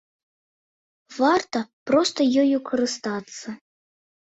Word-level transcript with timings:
Варта 1.19 1.59
проста 1.93 2.21
ёю 2.49 2.57
карыстацца. 2.75 3.61